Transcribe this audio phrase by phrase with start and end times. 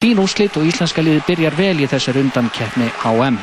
[0.00, 3.34] Fín úrslit og íslenska liði byrjar vel í þessar undankeppni HM.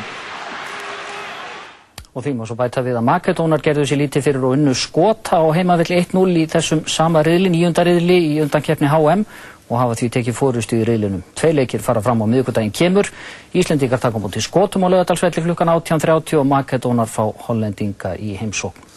[2.17, 5.37] Og því má svo bæta við að Makedónar gerðu sér lítið fyrir og unnu skota
[5.37, 9.21] á heimavill 1-0 í þessum sama riðli, nýjundariðli í undankeppni HM
[9.67, 11.21] og hafa því tekið fórustu í riðlinum.
[11.37, 13.13] Tvei leikir fara fram á miðugudaginn kemur.
[13.53, 18.96] Íslendingar taka mútið skotum á lögadalsvelli klukkan 18.30 og Makedónar fá hollendinga í heimsókn.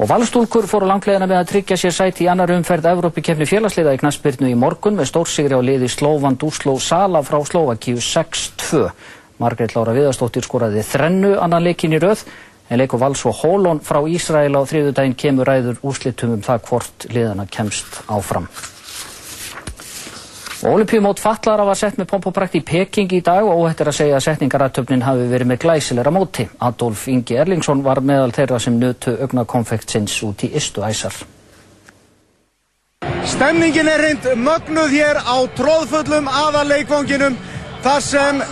[0.00, 3.92] Og valstúlkur fóru langlegina með að tryggja sér sæti í annar umferð Evrópi kemni félagsliða
[3.92, 8.80] í knaspyrnu í morgun með stórsigri á liði Slóvan Dúsló Sala frá Slóvakíu 6-2.
[9.44, 12.24] Margreit Lára Viðarstóttir skoraði þrennu annan leikin í röð
[12.70, 16.64] en leiku vals og Hólón frá Ísrael á þriðu daginn kemur ræður úrslitum um það
[16.70, 18.48] hvort liðana kemst áfram.
[20.62, 23.96] Olimpíumót Fallara var sett með pomp og prakt í Peking í dag og óhættir að
[23.96, 26.44] segja að setningaratöfnin hafi verið með glæsilegra móti.
[26.60, 31.16] Adolf Ingi Erlingsson var meðal þeirra sem nötu augnakonfektsins út í Istu æsar.
[33.24, 37.38] Stemningin er reynd mögnuð hér á tróðfullum aðarleikvanginum
[37.80, 38.42] þar sem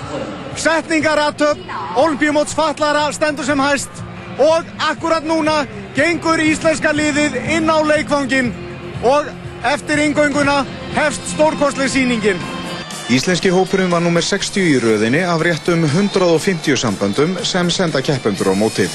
[0.57, 4.01] setningaratöfn Olimpíumóts Fallara stendur sem hæst
[4.41, 5.59] og akkurat núna
[5.99, 8.55] gengur íslenska liðið inn á leikvangin
[9.05, 9.29] og
[9.63, 10.65] eftir ingönguna
[10.95, 12.41] hefst stórkostleg síningin.
[13.09, 18.55] Íslenski hópurinn var nummer 60 í röðinni af réttum 150 samböndum sem senda keppendur á
[18.55, 18.93] mótið.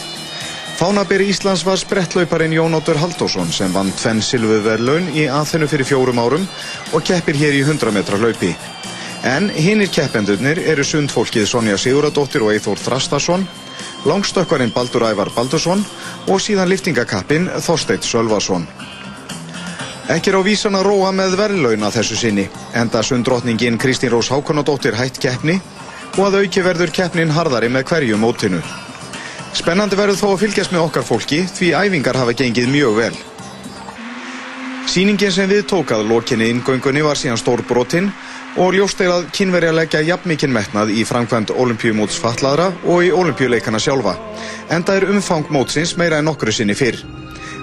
[0.77, 6.21] Fánaberi Íslands var sprettlauparinn Jón Óttur Haldásson sem vann tvenn silfuverlaun í aðþennu fyrir fjórum
[6.21, 6.47] árum
[6.93, 8.53] og keppir hér í 100 metra hlaupi.
[9.23, 13.47] En hinnir keppendurnir eru sundfólkið Sonja Siguradóttir og Eithór Þrastarsson,
[14.05, 15.85] langstökkarinn Baldur Ævar Baldursson
[16.27, 18.67] og síðan liftingakappinn Þorsteit Sölvarsson.
[20.11, 22.43] Ekki er á vísan að róa með verðlauna þessu sinni,
[22.75, 25.55] enda sundrótningin Kristín Rós Hákonadóttir hætt keppni
[26.17, 28.59] og að auki verður keppnin harðari með hverju mótinu.
[29.55, 33.15] Spennandi verður þó að fylgjast með okkar fólki því æfingar hafa gengið mjög vel.
[34.91, 38.11] Sýningin sem við tókað lokinni ingöngunni var síðan stór brotinn
[38.57, 43.09] og ljóst er að kynveri að leggja jafnmikinn metnað í framkvæmt olimpíumóts fatlaðra og í
[43.15, 44.13] olimpíuleikana sjálfa.
[44.73, 46.99] Enda er umfang mótsins meira en nokkru sinni fyrr.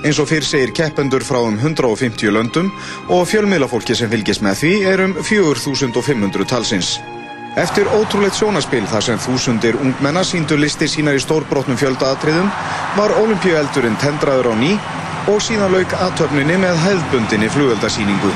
[0.00, 2.70] Eins og fyrr segir keppendur frá um 150 löndum
[3.08, 6.96] og fjölmiðlafólki sem fylgist með því er um 4500 talsins.
[7.58, 12.50] Eftir ótrúleitt sjónaspil þar sem þúsundir ungmenna síndu listir sínar í stórbrotnum fjöldaatriðum
[12.96, 14.72] var olimpíueldurinn tendraður á ný
[15.30, 18.34] og síðan lauk aðtöfninni með hefðbundinni flugöldasýningu.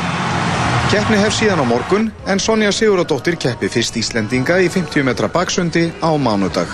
[0.94, 5.88] Keppni hef síðan á morgun en Sonja Siguradóttir keppi fyrst Íslendinga í 50 metra baksundi
[5.98, 6.70] á mánudag.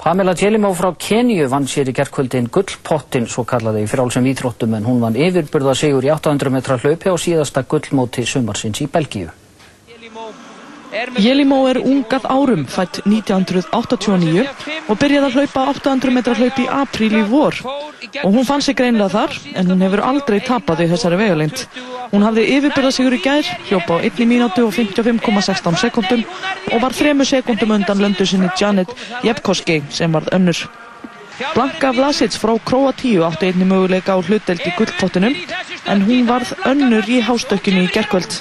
[0.00, 4.88] Pamela Jelimo frá Kenju vann sér í gerðkvöldin gullpottin svo kallaði í frálsum íþróttum en
[4.88, 9.28] hún vann yfirburða sigur í 800 metra hlaupi á síðasta gullmóti sumarsins í Belgíu.
[11.20, 14.44] Jelimo er ungað árum, fætt 1989
[14.88, 18.76] og byrjaði að hlaupa 800 metra hlaup í apríl í vor og hún fann sig
[18.78, 21.66] greinlega þar en hún hefur aldrei tapað í þessari veguleint.
[22.12, 26.24] Hún hafði yfirbyrða sigur í gær, hljópa á 1 mínútu og 55,16 sekundum
[26.72, 28.92] og var 3 sekundum undan löndu sinni Janet
[29.26, 30.64] Jepkoski sem varð önnur.
[31.52, 35.34] Blanka Vlasic frá Kroatíu átti einni möguleika á hlutdelt í gullpottinum
[35.84, 38.40] en hún varð önnur í hástökkinu í gerkvöld.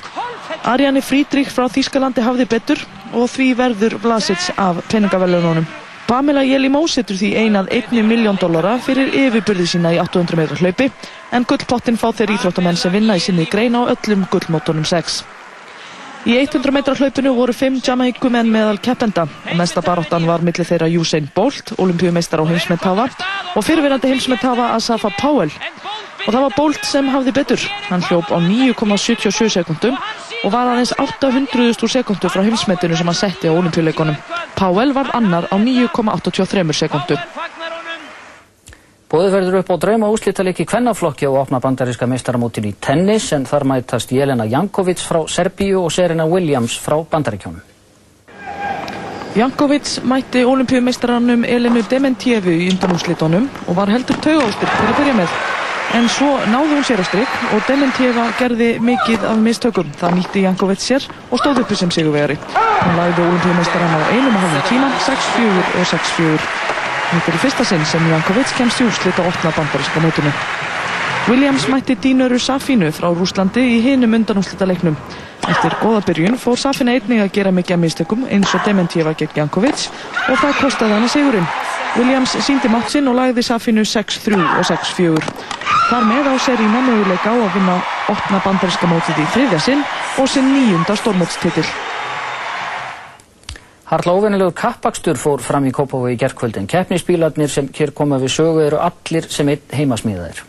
[0.63, 2.79] Arjani Frídrík frá Þýskalandi hafði betur
[3.13, 5.67] og því verður Vlasic af peningavellununum.
[6.05, 10.91] Pamela Jelimo setur því einað 1 miljón dollara fyrir yfirbyrði sína í 800 metra hlaupi
[11.33, 15.23] en gullpottin fá þeir íþróttamenn sem vinna í sinni grein á öllum gullmótonum 6.
[16.25, 19.27] Í 100 metra hlaupinu voru 5 jamaíkumenn meðal keppenda
[19.57, 23.09] mesta baróttan var millir þeirra Usain Bolt, olimpíumeistar á heimsmettafa
[23.55, 25.53] og fyrirverandi heimsmettafa Asafa Powell.
[26.25, 27.61] Og það var Bolt sem hafði betur.
[27.91, 29.97] Hann hljóp á 9,77 sekundum
[30.43, 34.17] og var aðeins 800.000 sekundu frá heimsmetinu sem hann setti á olimpíuleikonum.
[34.55, 37.17] Powell var annar á 9,83 sekundu.
[39.05, 43.67] Bóðið verður upp á drauma úslítalegi kvennaflokki og opna bandaríska meistaramótin í tennis en þar
[43.69, 47.61] mætast Jelena Jankovic frá Serbíu og Serena Williams frá bandaríkjónum.
[49.35, 55.39] Jankovic mætti olimpíumeistaranum Elinu Dementievu í undanúslitónum og var heldur taugástyrk til að byrja með.
[55.93, 59.91] En svo náði hún sér á stryk og Dementieva gerði mikið af mistökum.
[59.99, 62.37] Það nýtti Jankovic sér og stóð uppi sem sigurvegari.
[62.55, 66.39] Hún lagði olimpíumeistaran á einum og halvum tíma, 6-4 og 6-4.
[67.11, 69.53] Þetta er í fyrsta sinn sem Jankovic kemst í úrslit á 8.
[69.55, 70.33] bandaríska mótinu.
[71.29, 74.97] Williams mætti Dínöru Safínu frá Rúslandi í hinum undanúslitaleiknum.
[75.45, 79.35] Eftir goða byrjun fór Safina einnig að gera mikið af mistökum eins og Dementieva gegn
[79.37, 79.87] Jankovic
[80.31, 81.49] og það kostiði hana sigurinn.
[81.95, 85.35] Williams síndi mátt sinn og lagði Safinu 6-3 og 6-4.
[85.85, 87.75] Þar með á Serena möguleika á að vinna
[88.09, 88.39] 8.
[88.47, 89.85] bandaríska mótið í þriðja sinn
[90.17, 91.67] og sinn nýjunda stórmótstitil.
[93.85, 96.65] Harla óvennilegur kappakstur fór fram í Kópavogi gerðkvöldin.
[96.65, 100.41] Keppnisbílarnir sem hér koma við sögu eru allir sem heimasmíðaðir.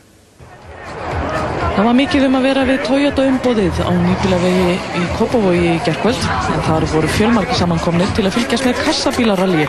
[1.76, 6.22] Það var mikið um að vera við Toyota umbóðið á nýbílavegi í Kópavogi í gerkvöld
[6.54, 9.66] en þar voru fjölmarki samankomnir til að fylgjast með kassabílaralli.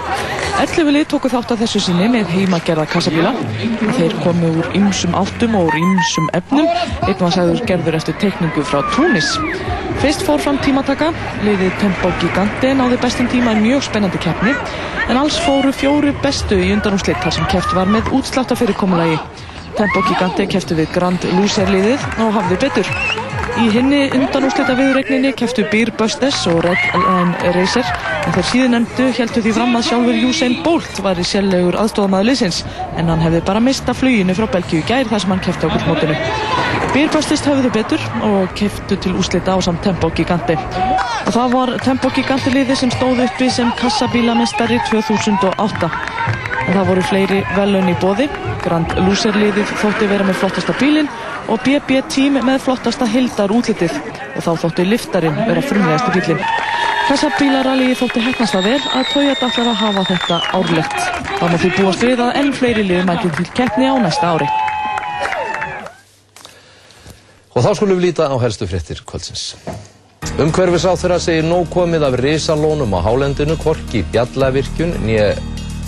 [0.63, 3.33] Ellefili tóku þátt að þessu sinni með heimagerða kassabíla.
[3.97, 6.69] Þeir komu úr ymsum áttum og úr ymsum efnum.
[7.09, 9.33] Einn var sæður gerður eftir teikningu frá Túnis.
[9.99, 11.11] Fyrst fór fram tímataka,
[11.43, 14.55] liðið Tempo Gigante náði bestum tíma í mjög spennandi keppni
[15.09, 19.19] en alls fóru fjóru bestu í undanúslitt þar sem keppt var með útslátt af fyrirkomulagi.
[19.77, 22.87] Tempo Gigante keftu við Grand Loser liðið og hafði betur.
[23.57, 27.85] Í hinni undanúslita viðregninni keftu Beer Busters og Red Line Racer
[28.25, 32.29] en þeir síðan endu heldu því fram að sjálfur Usain Bolt var í sjálflegur aðstofamæðu
[32.29, 32.63] liðsins
[32.97, 36.17] en hann hefði bara mista fluginu frá Belgíu gær þar sem hann kefti á gullmótinu.
[36.95, 40.57] Beer Busters höfðu betur og keftu til úslita á samt Tempo Gigante.
[41.27, 46.46] Og það var Tempo Gigante liði sem stóð uppi sem kassabílamestari 2008.
[46.67, 48.27] En það voru fleiri velun í bóði.
[48.63, 51.07] Grand Loser liðið þótti vera með flottasta bílinn
[51.47, 53.93] og BB Team með flottasta hildar útlitið
[54.35, 56.43] og þá þótti liftarinn vera frumlegasti bílinn.
[57.07, 60.97] Þessa bílaralli þótti hefnast að vel að Toyota ætlar að hafa þetta árlegt.
[61.37, 64.47] Það má því búast við að enn fleiri lið mæti til keppni á næsta ári.
[67.55, 69.53] Og þá skulum við líta á helstu fréttir kvöldsins.
[70.37, 75.31] Umhverfis á þeirra segir nóg komið af risalónum á hálendinu, Korki, Bjallavirkjun, nýja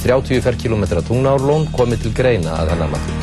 [0.04, 3.18] 30 ferkilometra tungnárlón komið til greina að hennar mati.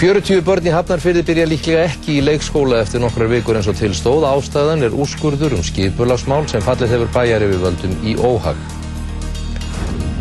[0.00, 3.92] 40 börn í Hafnarfyrði byrja líklega ekki í leikskóla eftir nokkrar vikur eins og til
[3.92, 4.24] stóð.
[4.30, 8.56] Ástæðan er úrskurður um skipulagsmál sem fallið hefur bæjar yfir völdum í óhag.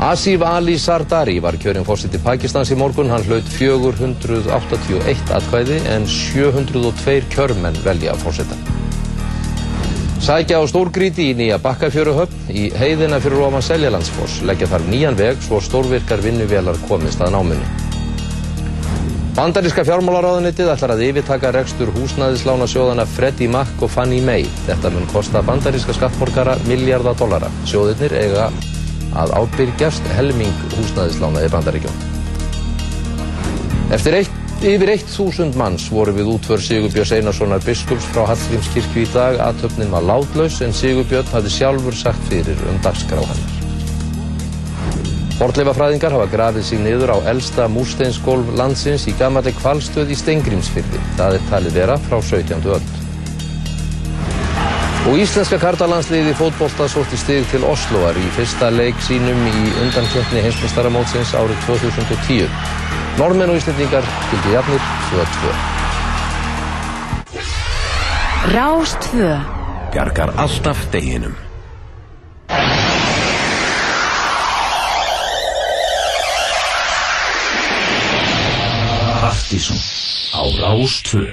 [0.04, 3.08] Asif Ali Sardari var kjörinn fórsitt í Pakistans í morgun.
[3.12, 8.60] Hann hlaut 481 atkvæði en 702 kjörmenn velja að fórsetta.
[10.20, 14.42] Sækja á stórgríti í nýja bakkafjöruhöfn í heiðina fyrir ofan Seljalandsfoss.
[14.44, 17.68] Leggja þar nýjan veg svo stórvirkar vinnuvelar komist að námunni.
[19.38, 24.44] Bandaríska fjármálaráðunitið ætlar að yfirtaka rekstur húsnæðislána sjóðana Freddie Mac og Fannie Mae.
[24.66, 27.48] Þetta mun kosta bandaríska skattborgara miljardar dollara.
[27.64, 28.50] Sjóðirnir eiga
[29.16, 32.04] að ábyrgjast helming húsnæðislána í bandaríkjum.
[33.96, 34.36] Eftir eitt,
[34.66, 39.38] yfir 1000 manns voru við útför Sigurbjörns Einarssonar biskups frá Hallgrímskirkju í dag.
[39.40, 43.56] Aðtöfnin var látlaus en Sigurbjörn hafði sjálfur sagt fyrir um dagskrá hennar.
[45.40, 51.00] Fornleifafræðingar hafa grafið sig niður á elsta múrsteinsgólf landsins í gamalleg kvalstöð í Steingrímsfyrði.
[51.16, 52.68] Það er talið vera frá 17.
[52.68, 52.90] öll.
[55.08, 61.32] Og íslenska kartalandsliði fótbolta sótti stig til Osloar í fyrsta leik sínum í undankeppni heimsmestaramótsins
[61.40, 62.89] árið 2010.
[63.20, 64.80] Norrmenn og Íslandingar skildi jafnir
[65.12, 65.50] 2-2.
[68.54, 69.34] Rás 2
[69.92, 71.36] Bjargar alltaf deginum.
[79.30, 79.80] Aftísum
[80.32, 81.28] á Rás 2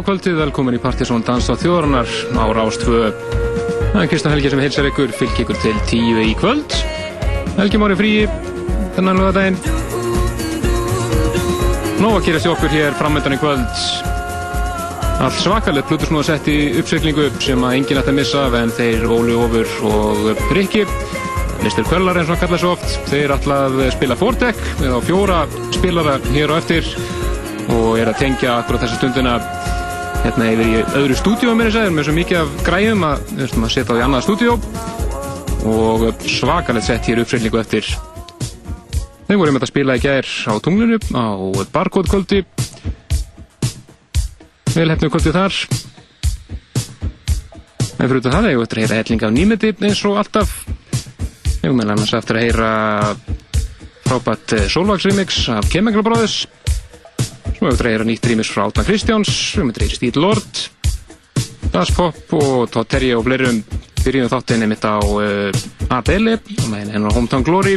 [0.00, 3.10] Góð kvöldið, velkomin í Partisón Dans á þjóðarinnar á Rástvö.
[3.92, 6.72] Það er Kristján Helgi sem heilsar ykkur, fylg ykkur til tíu í kvöld.
[7.58, 8.22] Helgi Mári fríi,
[8.96, 9.58] þennan lögadaginn.
[12.00, 13.84] Nó að kýrast í okkur hér framöndan í kvöld.
[15.20, 19.36] Allt svakalegt Plutusnóða sett í uppsveiklingu sem að enginn ætti að missa en þeir Óli
[19.36, 20.86] Ófur og Rikki
[21.60, 21.84] Mr.
[21.84, 25.44] Kvöllar eins og hann kallaði svo oft þeir að spila Fortek með á fjóra
[25.76, 26.88] spilara hér og eftir
[27.70, 29.59] og er að tengja akkurat þessa stundina
[30.24, 33.44] hérna yfir í öðru stúdíu mér þess að með svo mikið af græðum að við
[33.56, 34.54] að setja á í annað stúdíu
[35.70, 37.88] og svakalegt sett hér uppsveiklingu eftir.
[39.28, 41.24] Þeir voru með að spila í gær á tunglunu á
[41.72, 42.42] barcode kvöldi
[44.74, 45.56] vel hefnu kvöldi þar.
[48.00, 50.54] En fyrir það hefur eftir að heyra helling af nýmeti eins og alltaf.
[51.60, 52.70] Hefur meðal annars eftir að heyra
[54.06, 56.44] frábært Solvax remix af Chemical Brothers
[57.60, 59.96] svo hefur eftir að heyra nýtt remix frá Átna Kristjáns við hefum eftir að heyra
[59.98, 60.60] Steel Lord
[61.74, 63.60] Das Pop og Todd Terry og fleirum.
[64.00, 67.76] Byrjum þáttinni mitt á uh, Adele og með hennar Hometown Glory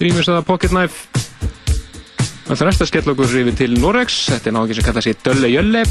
[0.00, 1.20] remix af Pocket Knife.
[2.48, 5.52] Það er næsta skell okkur yfir til Norex, þetta er náttúrulega sem kalla sér Dölle
[5.52, 5.84] Jölle.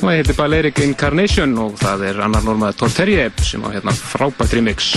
[0.00, 4.94] Það heitir Balearic Incarnation og það er annar normaður Torterje sem á hérna frábært remix.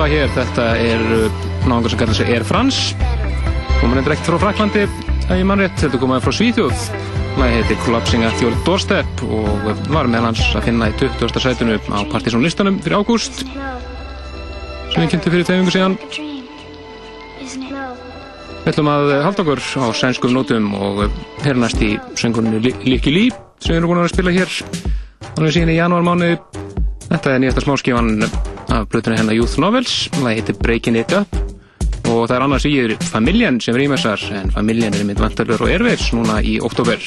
[0.00, 0.30] Lag hér.
[0.34, 1.02] Þetta er
[1.66, 2.96] náðungar sem kallar sig Air France.
[3.80, 4.86] Komur hendur ekkert frá Fraklandi,
[5.26, 5.76] ef ég mann rétt.
[5.80, 6.86] Þetta komaði frá Svíþjóð.
[7.36, 11.36] Lagi heitir Collapsing at Your Doorstep og var með hans að finna í 20.
[11.44, 13.42] sætunu á Partiðsson listanum fyrir ágúst.
[13.44, 15.98] Sem við kynntum fyrir tveim vingur síðan.
[18.64, 21.04] Við ætlum að halda okkur á sænskum nótum og
[21.44, 23.28] hernast í söngunni Líki Lí
[23.60, 24.58] sem við erum búin að spila hér
[25.36, 26.34] alveg síðan í janúarmánu.
[27.06, 28.14] Þetta er nýjasta smáskífan
[28.76, 29.94] af blötunni hennar Youth Novels.
[30.16, 31.38] Það heitir Breaking It Up
[32.06, 32.74] og það er annars í
[33.10, 37.00] Familjen sem rýmessar en Familjen er mynd vantarlur og erveils núna í oktober.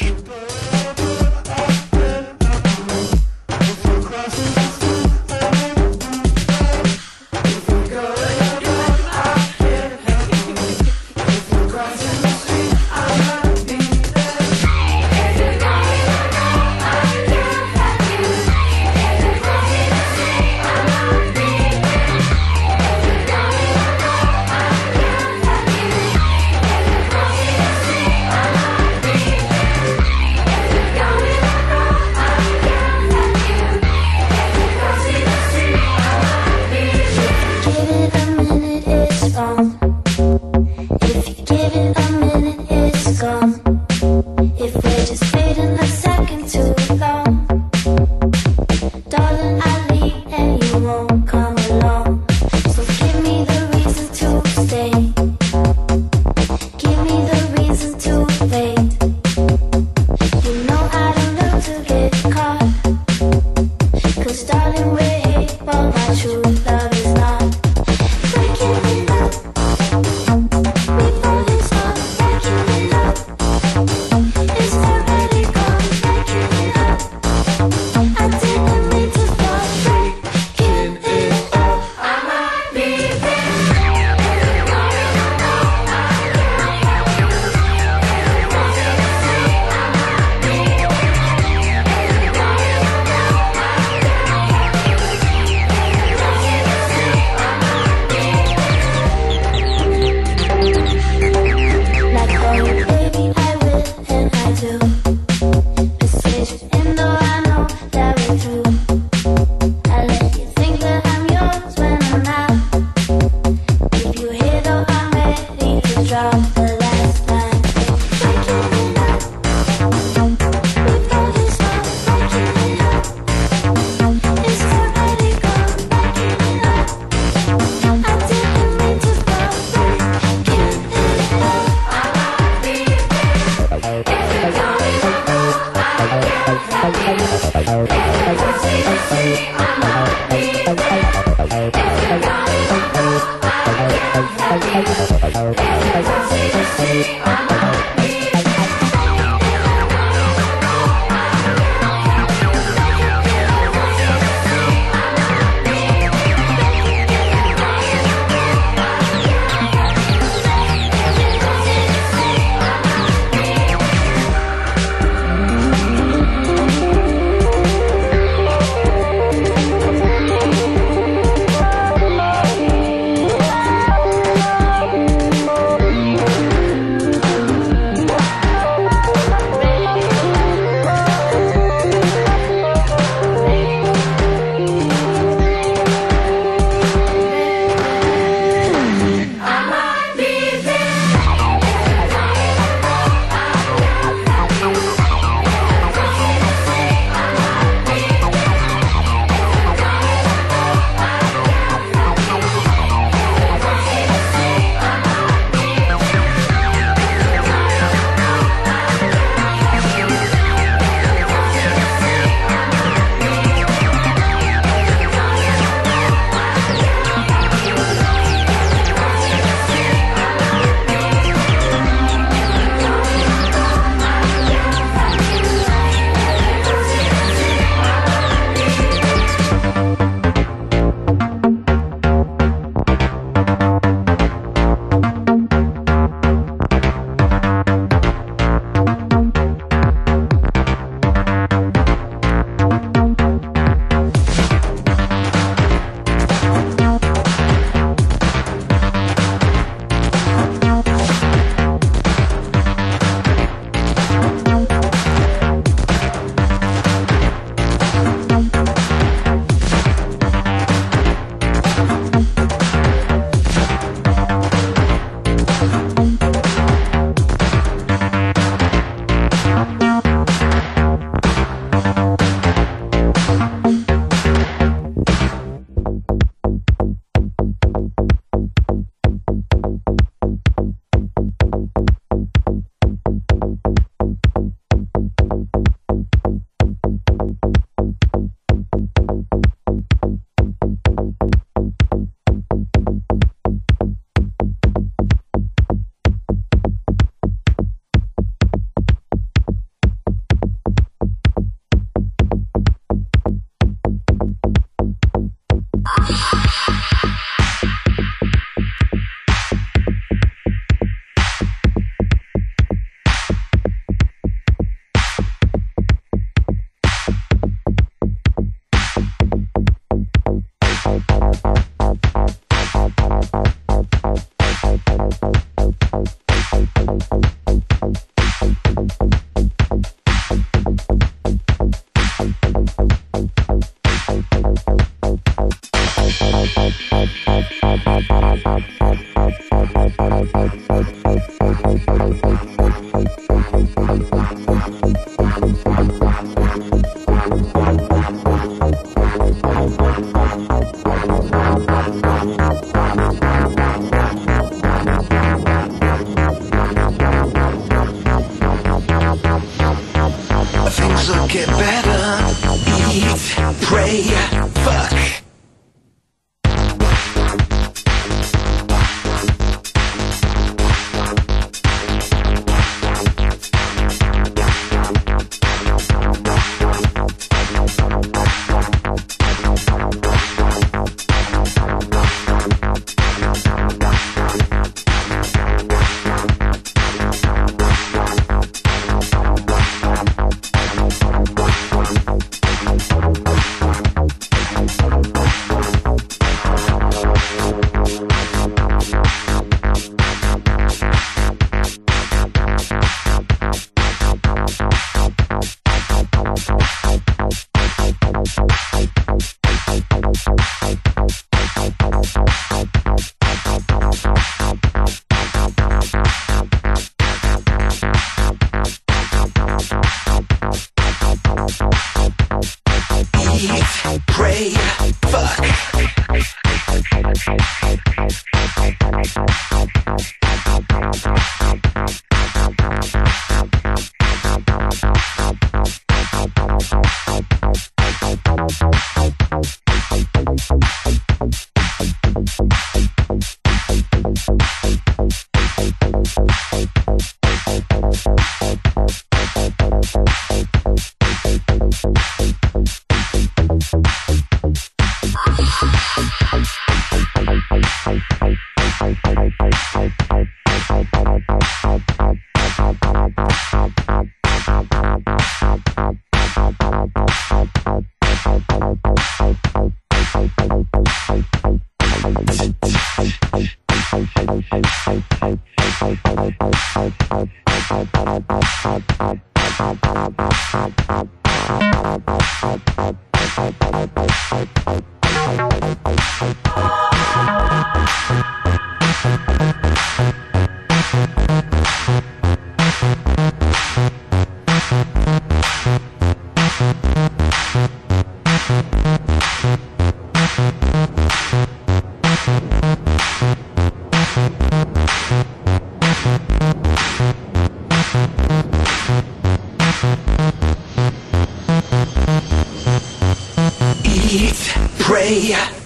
[515.00, 515.59] Pray,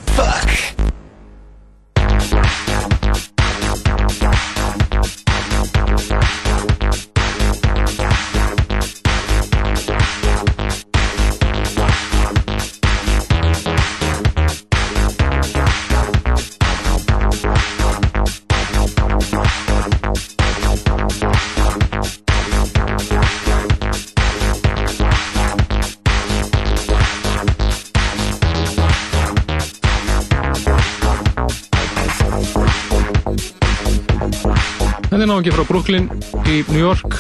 [35.24, 36.08] Þetta náðungi frá Brooklyn
[36.52, 37.14] í New York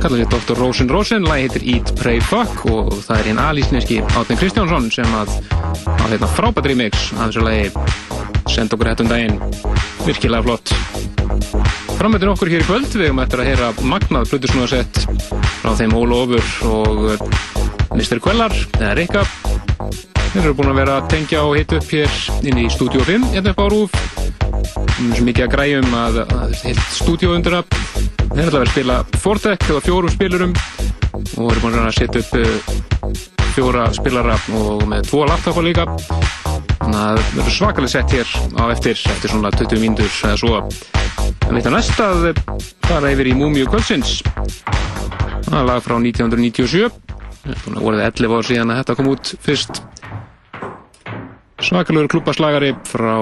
[0.00, 0.56] kallar sér Dr.
[0.56, 5.12] Rosen Rosen lagi heitir Eat, Pray, Fuck og það er einn alísneski Átni Kristjánsson sem
[5.18, 5.34] að
[5.84, 7.66] á hérna frábært remix af þessu lagi
[8.48, 9.36] senda okkur hættum daginn
[10.06, 10.72] virkilega flott
[11.98, 15.02] framöndin okkur hér í kvöld við höfum eftir að heyra magnað flutusnúðasett
[15.60, 17.26] frá þeim Ólofur og uh,
[17.98, 18.16] Mr.
[18.24, 19.26] Quellar, eða Rikka.
[20.30, 23.34] Þeir eru búin að vera að tengja og hita upp hér inn í Studio 5,
[23.34, 23.99] hérna upp á Rúf.
[25.00, 28.60] Það er mikið að græjum að, að heilt stúdíu undir að þeir ætla að vera
[28.60, 30.50] að spila fordekk eða fjórum spilurum
[31.40, 33.14] og eru búin að setja upp uh,
[33.54, 35.86] fjóra spilara og með tvo laptopa líka.
[36.82, 40.60] Þannig að það verður svakalega sett hér á eftir, eftir svona 20 mínútur eða svo.
[41.48, 42.26] En við það næst að
[42.90, 44.18] fara yfir í Múmiu Kvöldsins.
[45.46, 46.90] Það er lag frá 1997.
[47.46, 49.80] Það voruð 11 ár síðan að þetta kom út fyrst.
[51.60, 53.14] Svakalegur klúbaslagari frá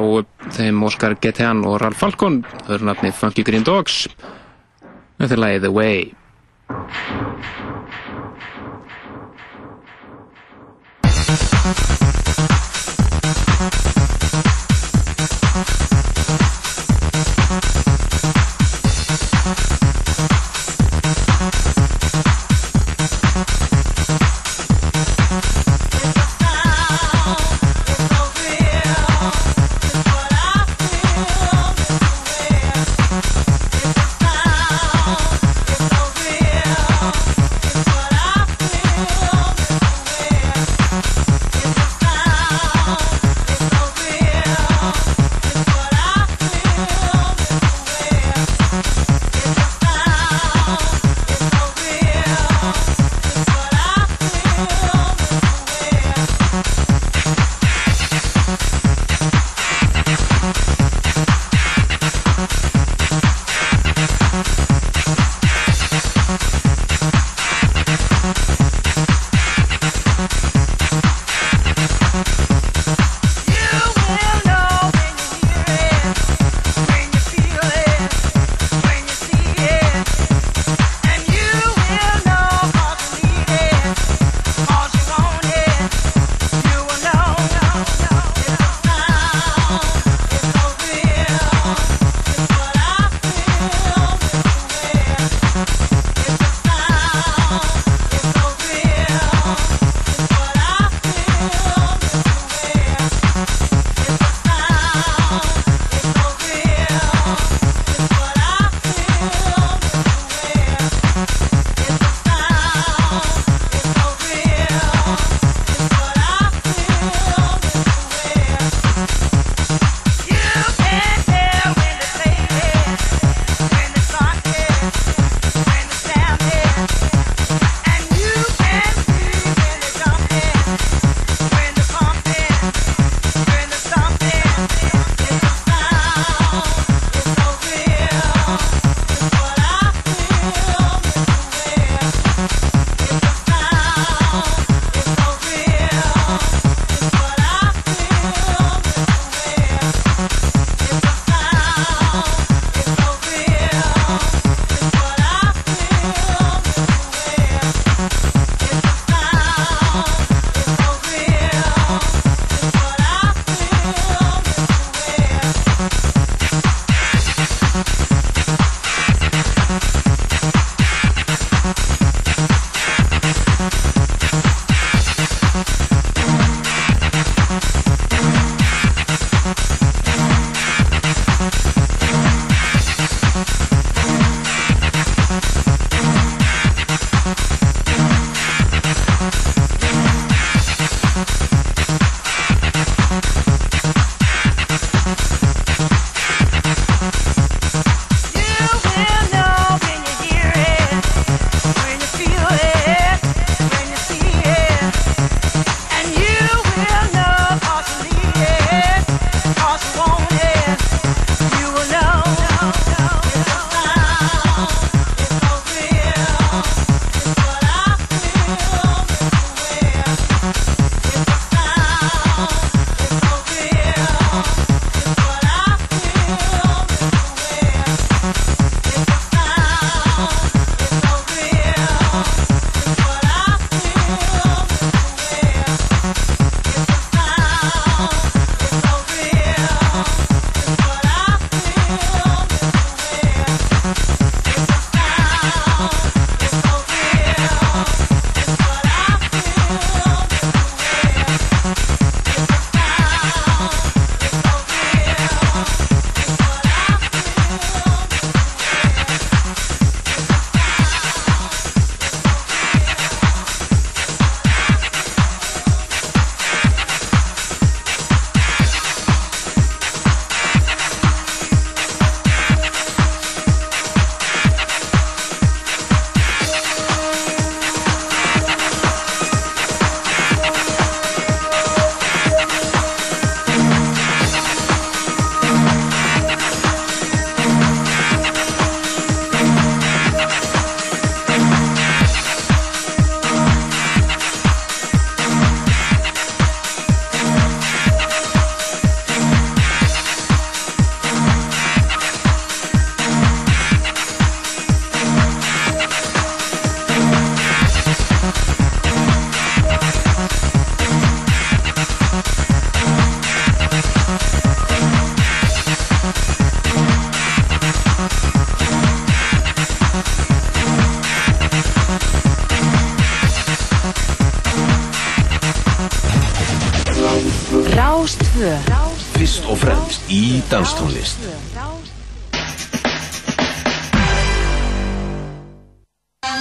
[0.54, 2.40] þeim Oscar Gettean og Ralf Falcon.
[2.64, 4.06] Það eru nafni Funky Green Dogs.
[5.18, 6.08] Þetta er lagið The Way.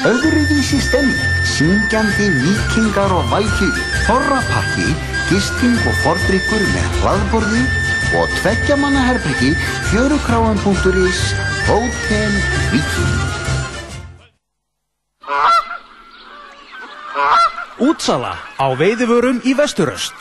[0.08, 4.86] Öðruvísi stemning, syngjandi vikingar og valkjögi, þorrapakki,
[5.28, 7.64] gisting og fordrykkur með hlaðborði
[8.16, 9.49] og tveggjamanna herbyggi
[9.89, 11.20] fjörukráan.is
[11.68, 12.38] Hotel
[12.72, 13.18] Viking.
[17.84, 20.16] Útsala á veiðivörum í vesturöst.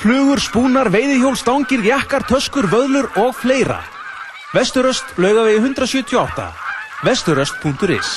[0.00, 3.82] Flugur, spúnar, veiðihjól, stangir, jakkar, töskur, vöðlur og fleira.
[4.56, 6.48] Vesturöst, laugavegi 178.
[7.04, 8.16] Vesturöst.is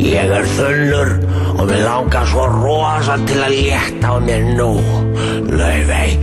[0.00, 1.10] Ég er þunnur
[1.60, 4.70] og við langar svo rosa til að létta á mér nú,
[5.50, 6.14] laufey.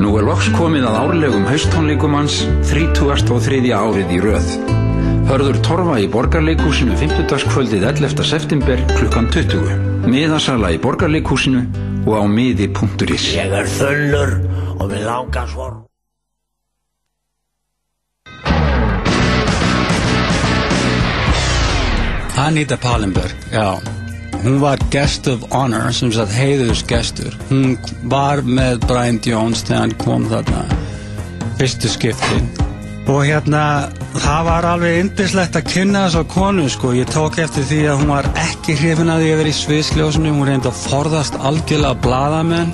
[0.00, 2.40] Nú er loks komið að árlegum haustónleikum hans
[2.72, 3.60] 33.
[3.76, 4.48] árið í röð.
[5.30, 7.46] Hörður Torfa í Borgarleikúsinu 50.
[7.52, 8.24] kvöldið 11.
[8.26, 10.08] september klukkan 20.
[10.10, 11.62] Miðasala í Borgarleikúsinu
[12.08, 13.30] og á miði.is.
[13.36, 14.34] Ég er þunnur
[14.80, 15.70] og við langar svo...
[22.40, 23.76] Anita Pallenberg, já.
[24.42, 27.34] Hún var guest of honor, sem sagt heiðusgestur.
[27.50, 27.74] Hún
[28.08, 30.62] var með Brian Jones þegar hann kom þarna
[31.58, 32.48] fyrstu skiptin.
[33.12, 36.94] Og hérna, það var alveg yndislegt að kynna þess á konu, sko.
[36.96, 40.34] Ég tók eftir því að hún var ekki hrifin að því að vera í sviðsljósinu.
[40.38, 42.72] Hún reyndi að forðast algjörlega bladamenn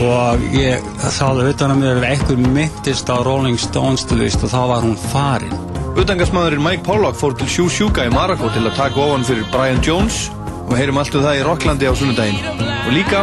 [0.00, 0.80] og ég
[1.18, 4.88] þáði utan að mér ef einhver myndist á Rolling Stones til vist og þá var
[4.88, 5.73] hún farin.
[5.94, 9.78] Utangarsmaðurinn Mike Pollock fór til Shoo Shuga í Marokko til að taka ofan fyrir Brian
[9.86, 10.24] Jones.
[10.64, 12.40] Og við heyrum allt um það í Rocklandi á sunnudaginn.
[12.88, 13.20] Og líka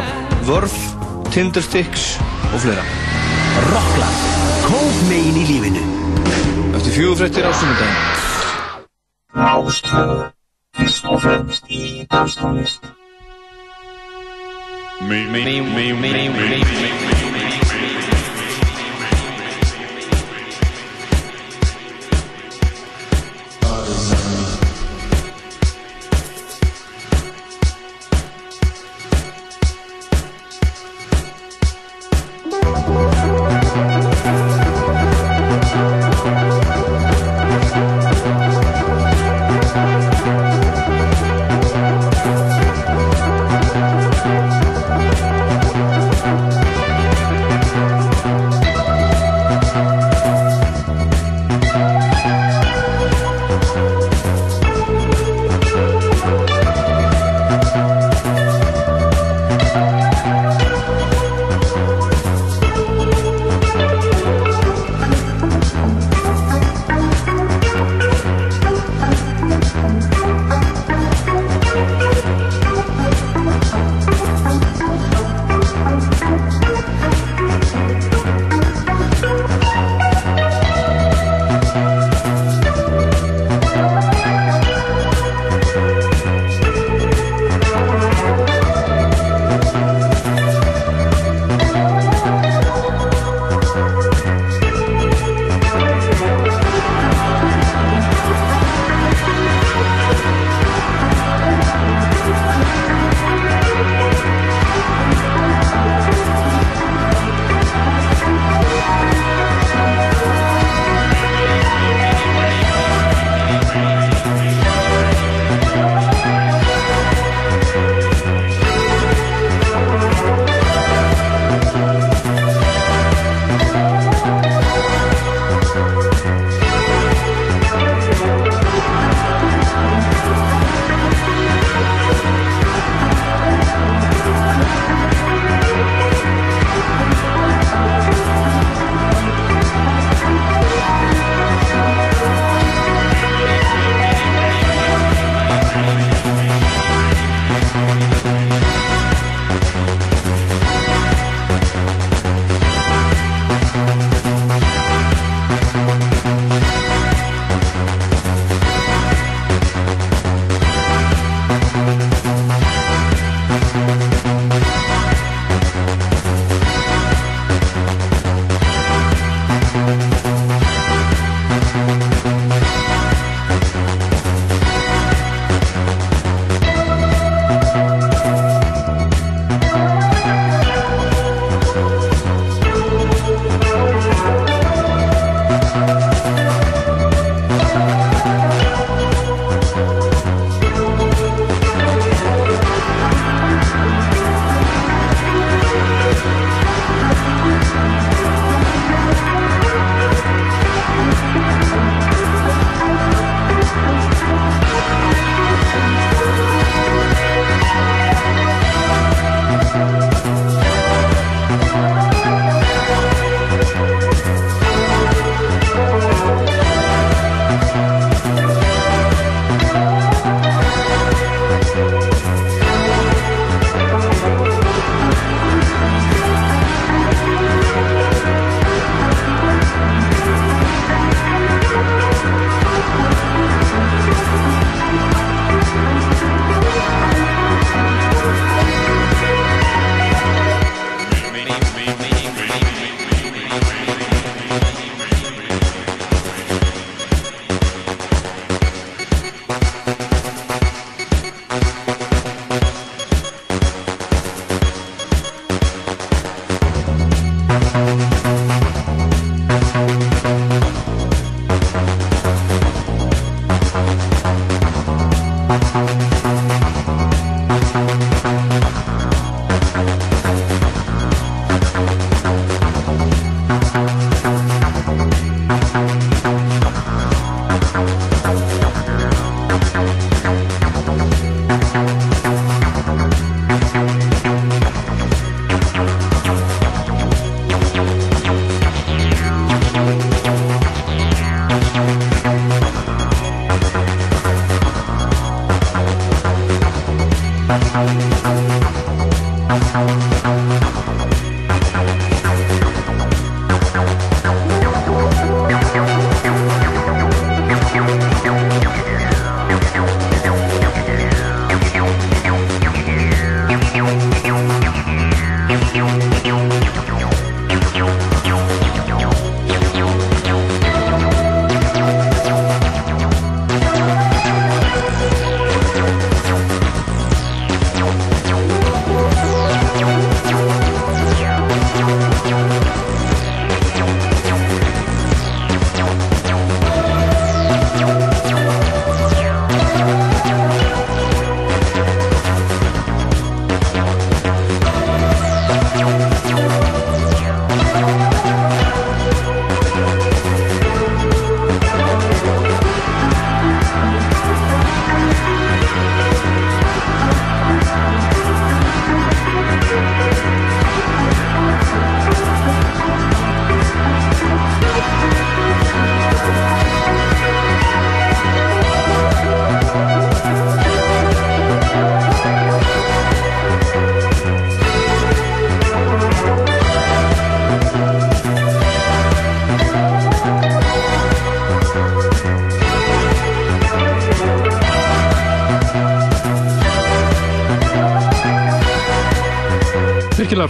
[0.47, 0.77] Vörf,
[1.33, 2.05] Tindersticks
[2.51, 2.85] og fleira.
[3.67, 4.23] Rockland,
[4.69, 5.83] kópmegin í lífinu.
[6.79, 7.99] Eftir fjögufrættir á sunnudaginn.
[9.35, 10.15] Rástöð,
[10.79, 12.87] fyrst og fremst í danstónlist
[15.01, 17.30] Me, me, me, me, me, me, me,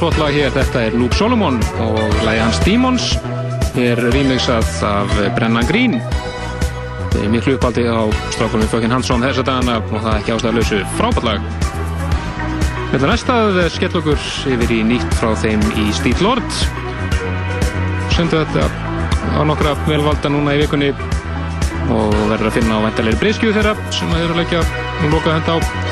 [0.01, 3.03] flott lag hér, þetta er Luke Solomon og lagi hans Demons
[3.77, 5.99] er remixað af Brennan Green.
[7.29, 11.45] Miklu uppaldi á strákunum Fökin Hansson þessa dagana og það er ekki ástæðalösu frábært lag.
[12.95, 14.25] Þetta næstað skell okkur
[14.55, 16.49] yfir í nýtt frá þeim í Stíl Lord.
[18.15, 18.65] Sendu þetta
[19.37, 20.89] á nokkra velvalda núna í vikunni
[21.93, 25.37] og verður að finna á vendalegri breyskju þeirra sem þeir eru að leggja og loka
[25.37, 25.91] henda á.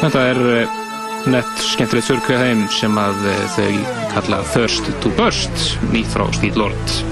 [0.00, 0.79] Þetta er eh,
[1.28, 6.60] nett skemmtilegt þurrkrið heim sem að eh, þau kalla Thirst to Burst nýtt frá Steve
[6.60, 7.09] Lord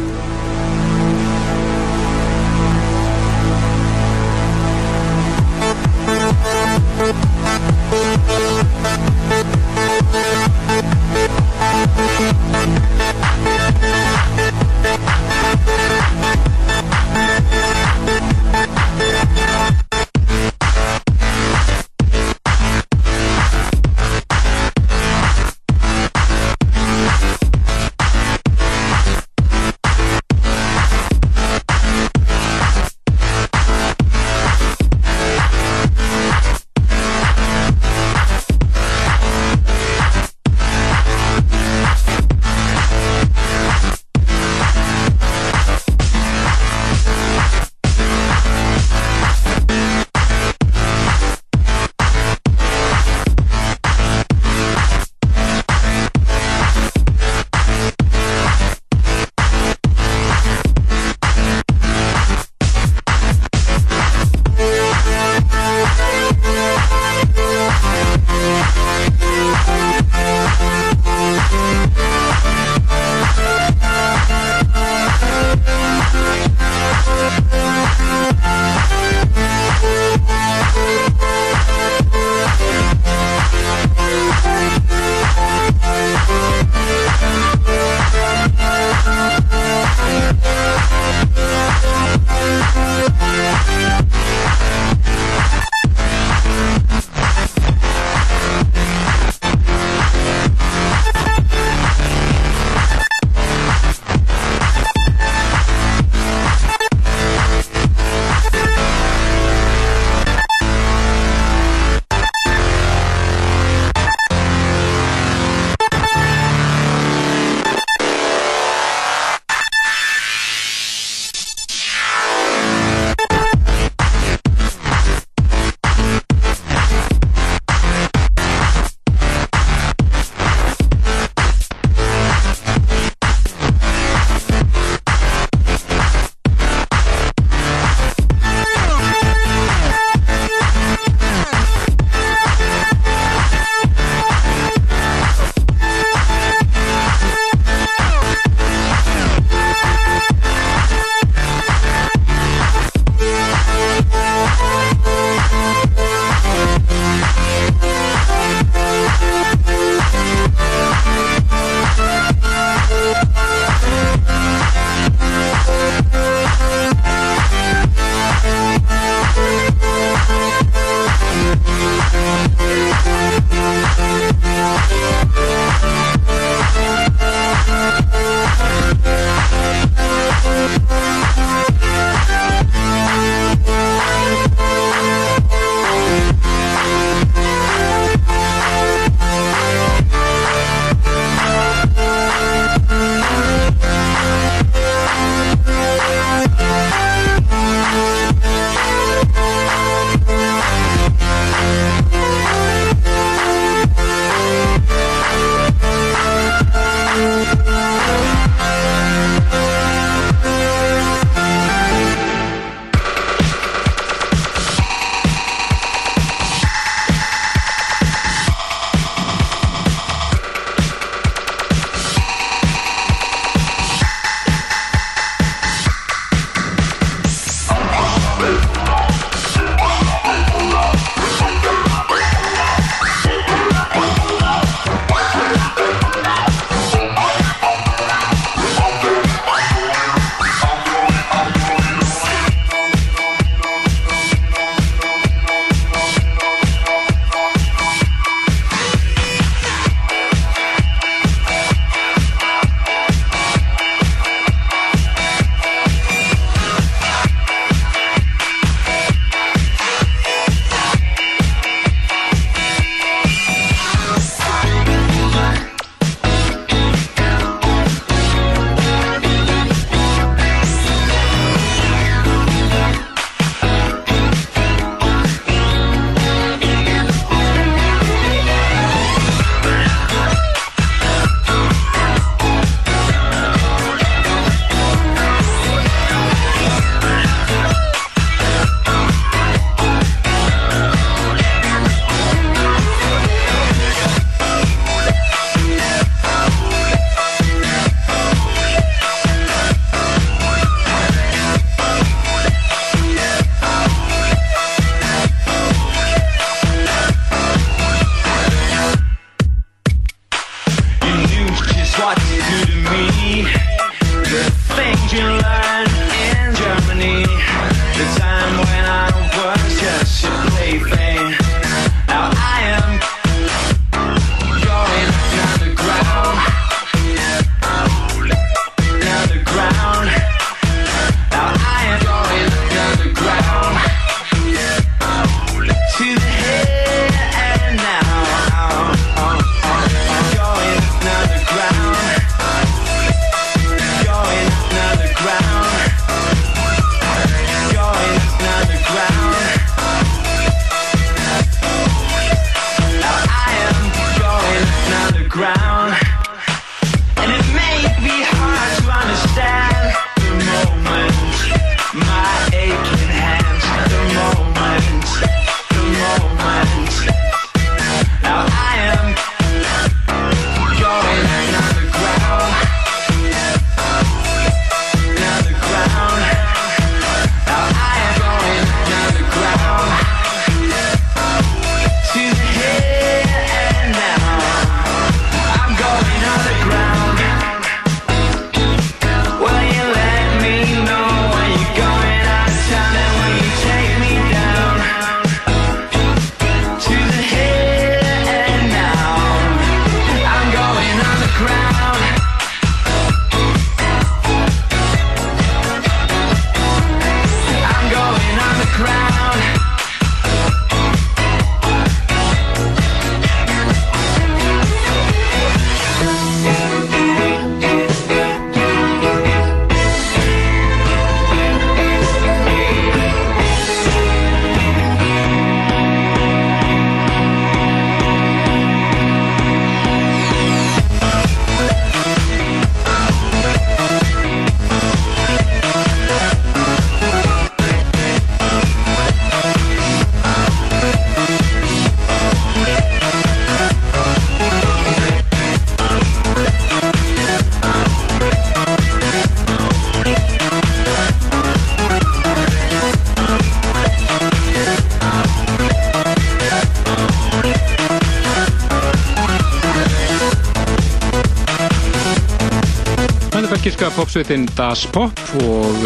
[464.18, 465.84] popsveitin Das Pop og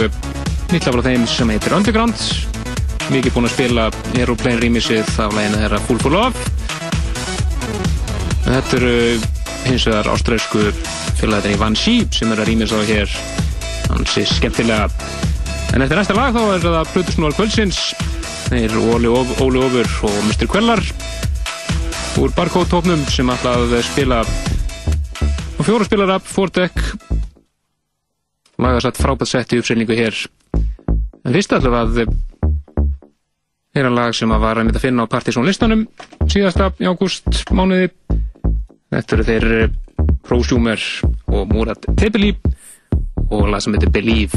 [0.73, 2.17] nýtt lag frá þeim sem heitir Underground.
[3.13, 3.83] Mikið búin að spila
[4.17, 6.47] Aeroplane rýmisið af lægina þeirra Full for Love.
[8.47, 8.95] Þetta eru
[9.67, 10.65] hins vegar ástræðsku
[11.21, 13.13] félagættin í Van Sheep sem er að rýmis á hér.
[13.91, 14.89] Hansi skemmtilega.
[15.77, 17.83] En eftir næsta lag þá er það Plutusnúar Kvöldsins.
[18.49, 19.61] Þeir Óli, Ofur
[20.09, 20.49] og Mr.
[20.49, 20.81] Quellar
[22.23, 26.81] úr Barcode-tóknum sem að spila og fjóra spilar af Fordek
[28.83, 30.17] lagasatt frábært sett í uppsynningu hér.
[31.23, 32.01] En fyrst ætlum að
[33.73, 35.85] er að lag sem að var að mynda að finna á Partizón listanum
[36.27, 37.93] síðasta í ágúst mánuði
[38.93, 39.47] þetta eru þeir
[40.27, 40.83] Prosumer
[41.31, 42.35] og Murat Tebeli
[43.31, 44.37] og lag sem heitir Believe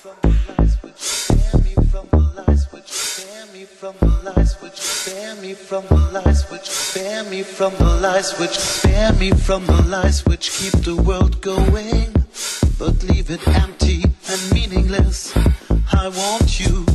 [0.00, 0.82] from the lies?
[0.82, 0.94] Would
[1.28, 2.72] you me from the lies?
[2.72, 4.56] Would you bear me from the lies?
[4.62, 6.50] Would you bear me from the lies?
[6.50, 8.38] Would you bear me from the lies?
[8.38, 12.14] Would you me from the lies which keep the world going
[12.78, 15.36] but leave it empty and meaningless?
[15.92, 16.89] I want you.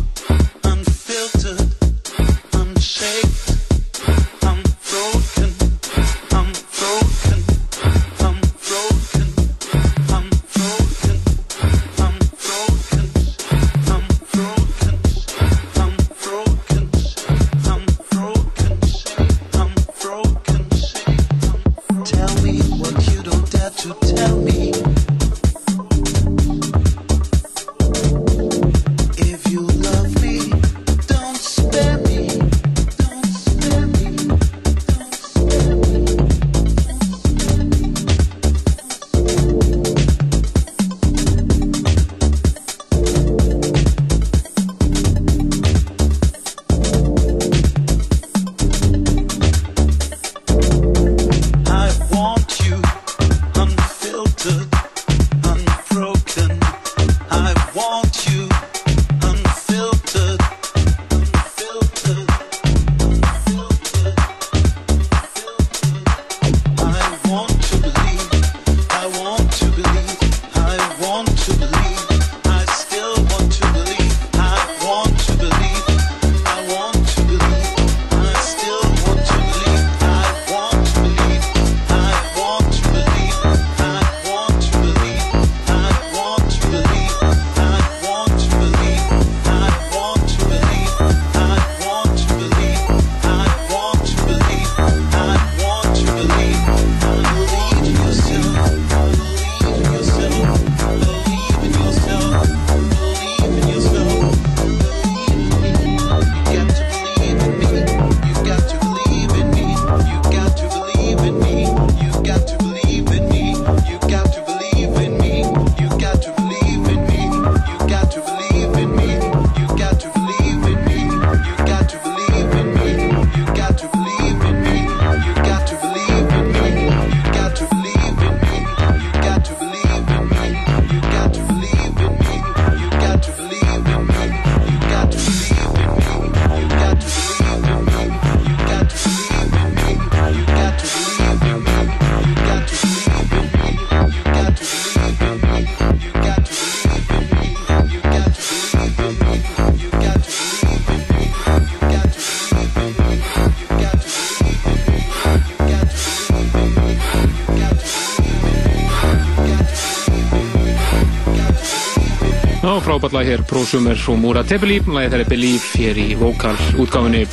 [162.86, 167.24] Frábært lag hér, Prosumer og Múra Tepeli, lagið þeirri Believe hér í vokal útgáfinni.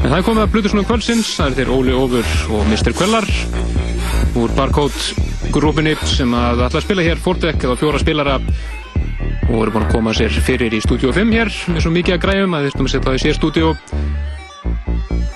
[0.00, 2.94] En það er komið að Blutusnum kvöldsins, það er þeir Óli Ófur og Mr.
[2.96, 3.26] Kvellar
[4.40, 8.38] úr Barcode grúpinni sem að ætla að spila hér fórdekk eða fjóra spilara
[9.50, 12.22] og eru búin að koma sér fyrir í stúdíu 5 hér með svo mikið að
[12.24, 13.74] græfum að þeir stum að setja það í sér stúdíu.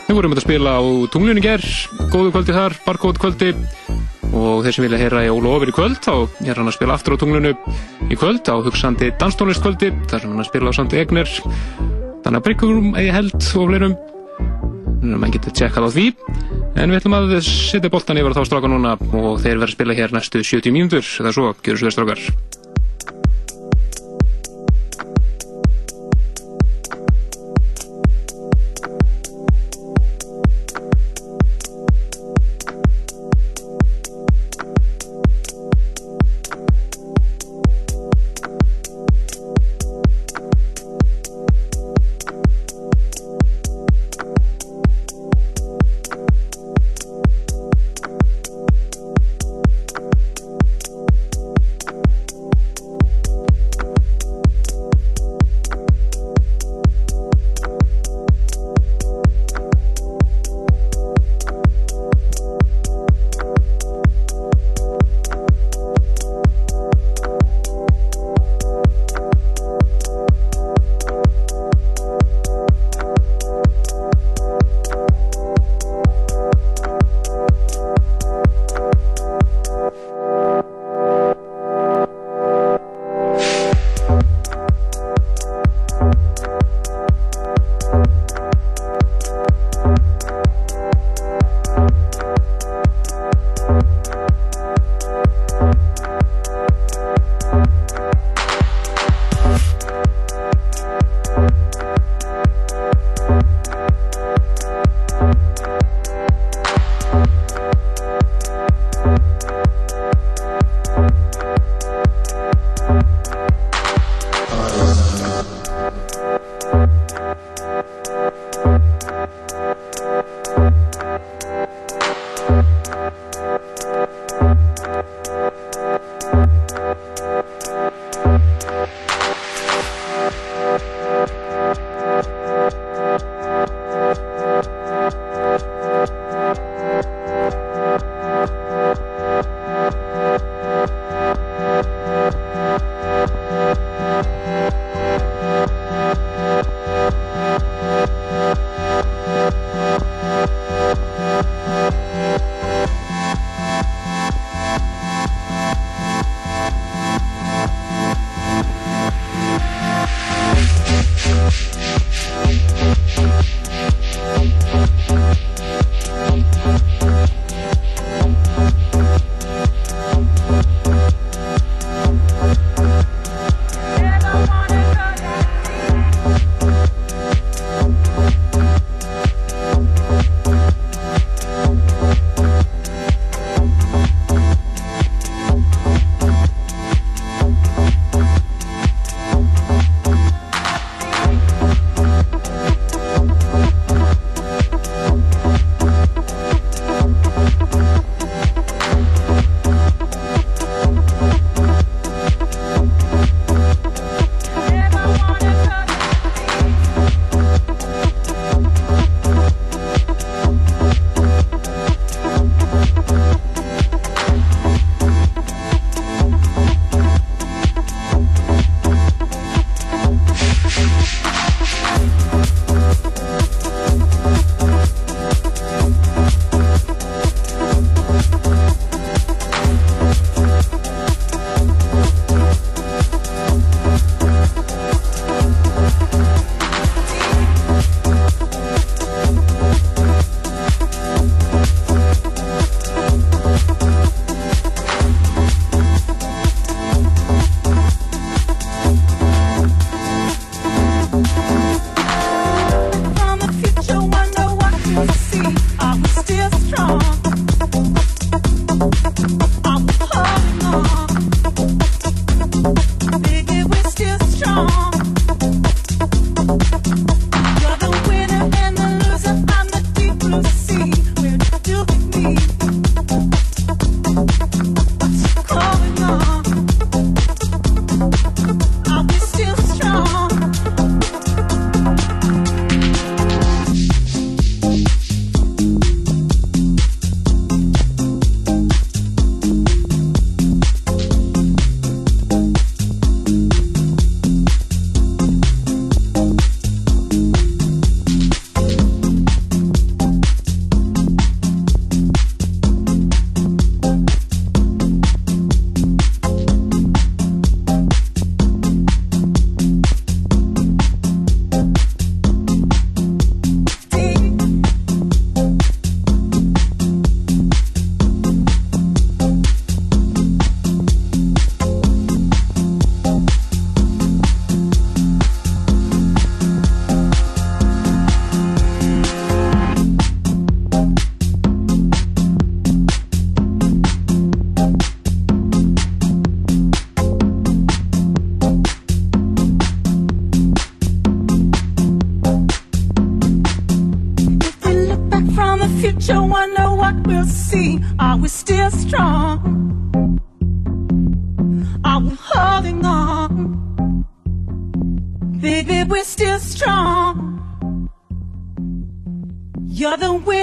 [0.07, 1.67] Við vorum að spila á tunglunni ger,
[2.09, 3.53] góðu kvöldi þar, Barcode kvöldi
[4.33, 6.15] og þeir sem vilja heyra í Óla Ófur í kvöld þá
[6.47, 7.53] er hann að spila aftur á tunglunu
[8.11, 11.31] í kvöld á hugsandi danstónlistkvöldi þar sem hann að spila á Sandi Egner.
[12.25, 13.97] Þannig að Bryggurum eigi held og fleirum.
[15.07, 16.07] Mann getur tjekkað á því.
[16.77, 19.97] En við ætlum að setja boltan yfir þá stráka núna og þeir verða að spila
[19.99, 21.07] hér næstu 70 mínútur.
[21.23, 22.29] Eða svo, gjör svo þér strákar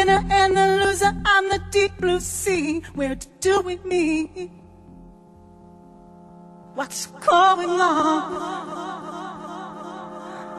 [0.05, 1.13] winner and the loser.
[1.25, 2.81] I'm the deep blue sea.
[2.93, 4.51] Where to do with me?
[6.75, 8.33] What's going on?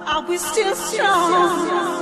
[0.06, 1.94] Are we still strong?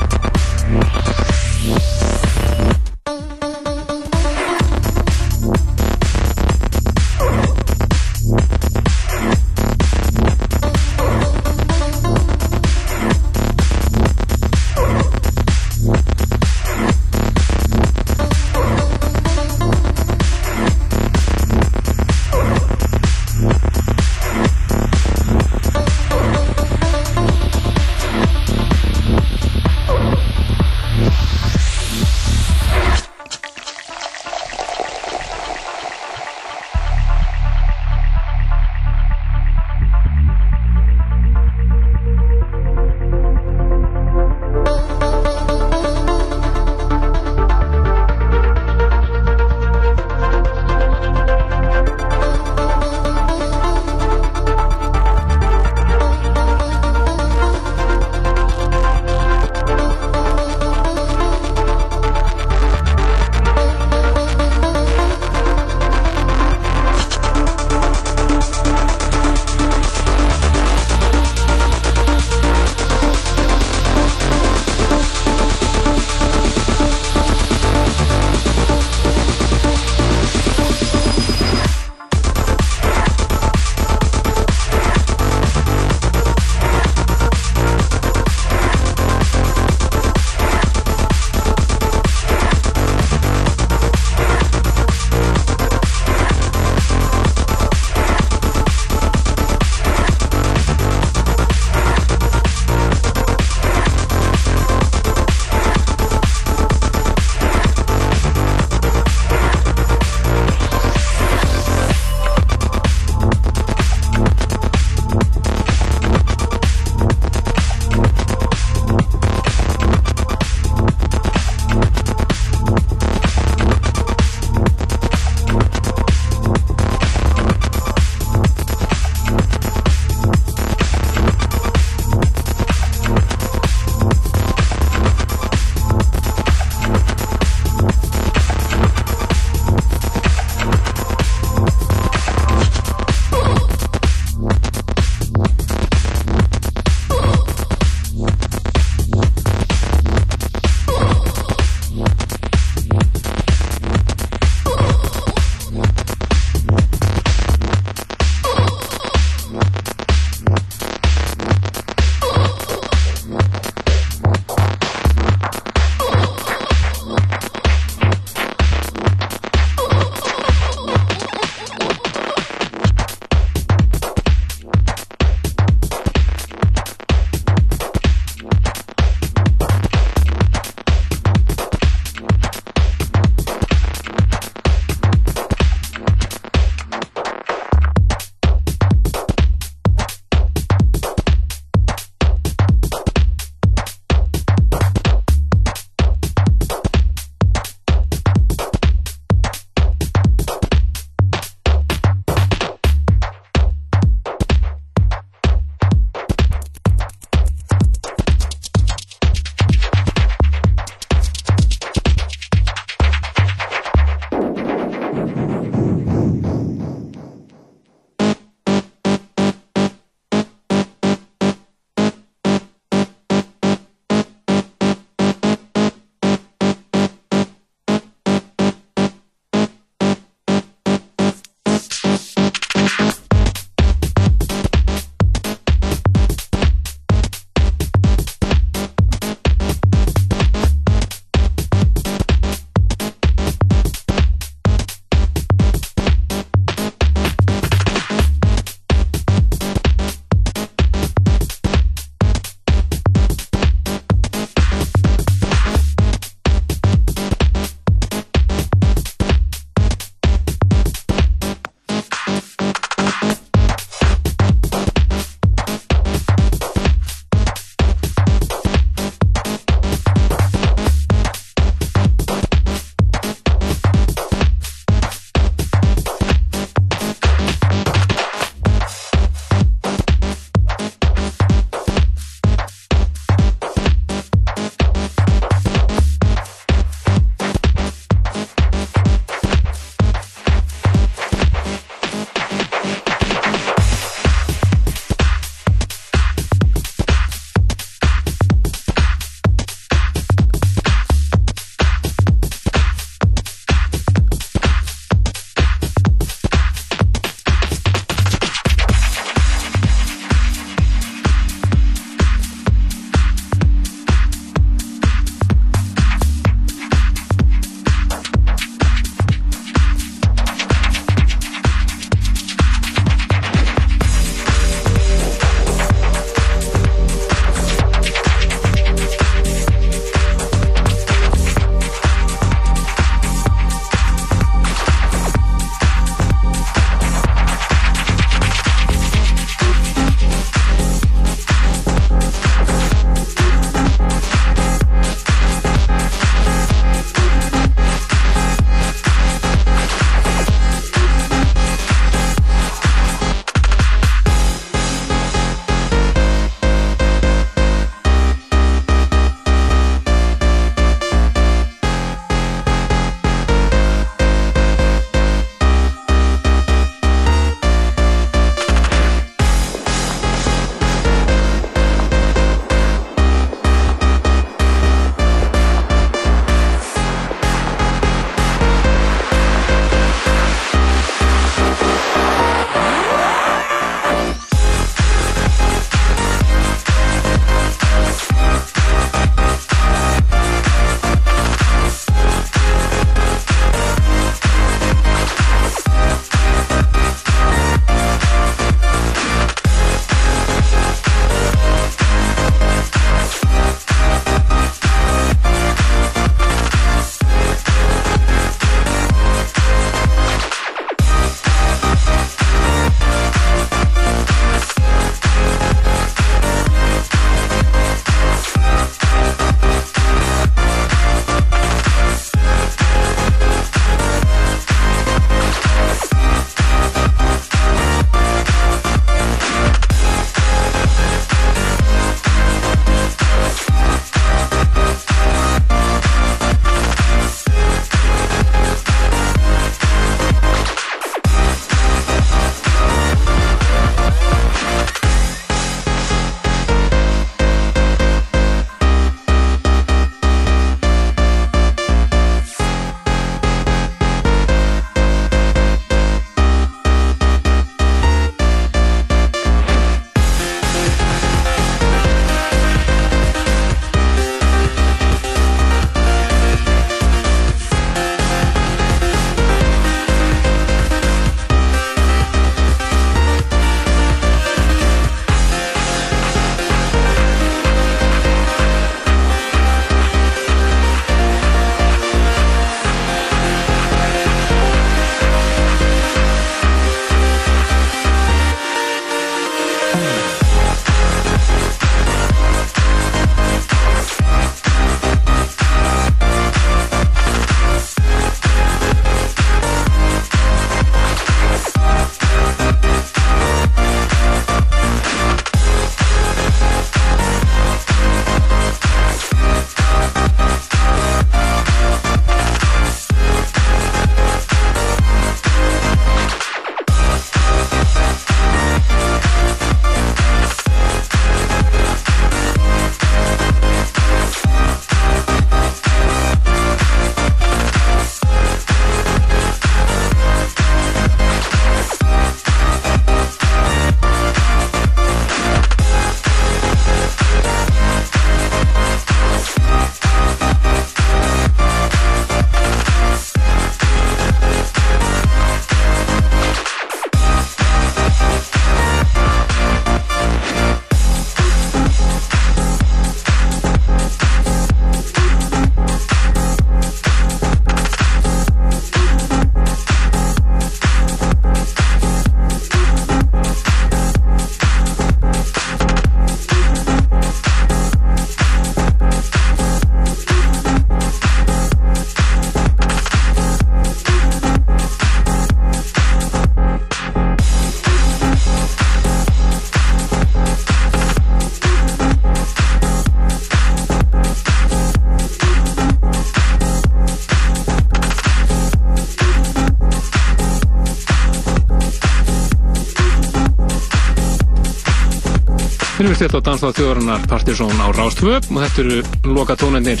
[596.16, 598.98] Þetta á Danstáð þjóðarinnar Partizón á Rástvö og þetta eru
[599.36, 600.00] loka tónendir